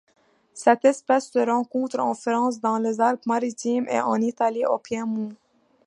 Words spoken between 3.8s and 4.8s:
et en Italie au